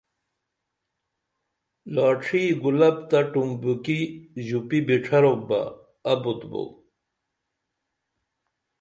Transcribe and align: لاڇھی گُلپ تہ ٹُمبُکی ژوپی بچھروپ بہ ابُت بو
لاڇھی 1.93 2.43
گُلپ 2.61 2.97
تہ 3.09 3.19
ٹُمبُکی 3.31 3.99
ژوپی 4.47 4.79
بچھروپ 4.87 5.39
بہ 5.47 5.61
ابُت 6.11 6.39
بو 6.49 6.63